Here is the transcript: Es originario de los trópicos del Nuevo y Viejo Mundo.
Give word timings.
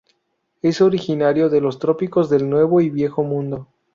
Es 0.63 0.81
originario 0.81 1.47
de 1.51 1.61
los 1.61 1.77
trópicos 1.77 2.27
del 2.27 2.49
Nuevo 2.49 2.81
y 2.81 2.89
Viejo 2.89 3.21
Mundo. 3.21 3.67